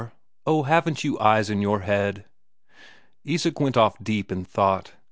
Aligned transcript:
Oh, 0.47 0.63
haven't 0.63 1.03
you 1.03 1.19
eyes 1.19 1.51
in 1.51 1.61
your 1.61 1.81
head!" 1.81 2.25
Isak 3.23 3.59
went 3.59 3.77
off 3.77 4.03
deep 4.03 4.31
in 4.31 4.45
thought. 4.45 4.93